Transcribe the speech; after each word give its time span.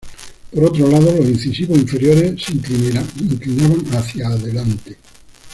Por 0.49 0.63
otro 0.63 0.87
lado, 0.87 1.15
los 1.15 1.27
incisivos 1.27 1.77
inferiores 1.77 2.41
se 2.43 2.53
inclinaban 2.53 3.81
hacia 3.95 4.29
adelante. 4.29 4.97